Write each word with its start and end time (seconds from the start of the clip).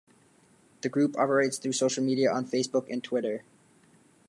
The 0.81 0.89
group 0.89 1.15
operates 1.15 1.59
through 1.59 1.73
social 1.73 2.03
media 2.03 2.33
on 2.33 2.47
Facebook 2.47 2.91
and 2.91 3.03
Twitter. 3.03 3.43